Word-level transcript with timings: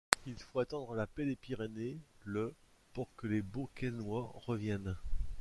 Il 0.25 0.35
faut 0.39 0.59
attendre 0.59 0.95
la 0.95 1.05
paix 1.05 1.25
des 1.27 1.35
Pyrénées 1.35 1.99
le 2.25 2.55
pour 2.91 3.15
que 3.17 3.27
les 3.27 3.43
Beauquesnois 3.43 4.31
reviennent. 4.33 4.97